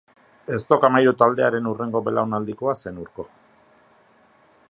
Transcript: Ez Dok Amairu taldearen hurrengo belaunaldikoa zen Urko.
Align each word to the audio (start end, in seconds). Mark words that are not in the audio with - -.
Ez 0.53 0.57
Dok 0.71 0.85
Amairu 0.87 1.13
taldearen 1.19 1.69
hurrengo 1.73 2.01
belaunaldikoa 2.09 2.75
zen 2.85 2.99
Urko. 3.03 3.29